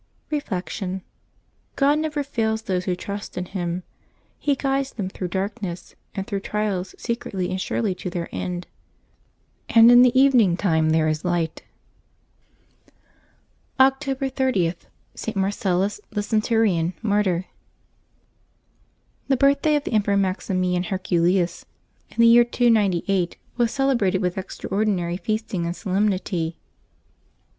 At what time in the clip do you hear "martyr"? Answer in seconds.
17.03-17.45